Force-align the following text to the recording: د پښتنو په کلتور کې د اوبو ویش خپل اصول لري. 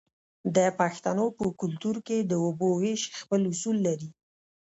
د 0.55 0.57
پښتنو 0.79 1.25
په 1.37 1.43
کلتور 1.61 1.95
کې 2.07 2.17
د 2.21 2.33
اوبو 2.45 2.69
ویش 2.81 3.01
خپل 3.19 3.41
اصول 3.53 3.77
لري. 3.87 4.09